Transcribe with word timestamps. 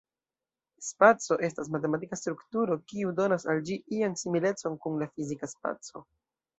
Spaco 0.85 1.37
estas 1.49 1.69
matematika 1.75 2.19
strukturo, 2.21 2.79
kiu 2.93 3.15
donas 3.23 3.49
al 3.55 3.65
ĝi 3.71 3.81
ian 4.01 4.19
similecon 4.27 4.83
kun 4.85 5.03
la 5.05 5.15
fizika 5.17 5.57
spaco. 5.57 6.09